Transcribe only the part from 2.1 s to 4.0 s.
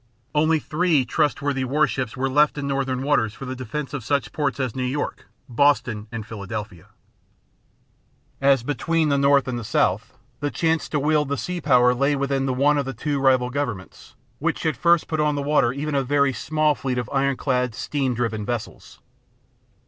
were left in Northern waters for the defense